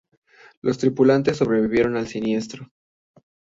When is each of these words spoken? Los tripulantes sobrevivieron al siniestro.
Los 0.63 0.79
tripulantes 0.79 1.37
sobrevivieron 1.37 1.95
al 1.95 2.07
siniestro. 2.07 2.67